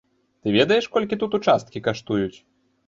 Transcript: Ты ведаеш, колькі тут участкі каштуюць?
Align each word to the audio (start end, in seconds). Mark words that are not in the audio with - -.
Ты 0.41 0.47
ведаеш, 0.57 0.89
колькі 0.95 1.21
тут 1.25 1.39
участкі 1.41 1.87
каштуюць? 1.91 2.37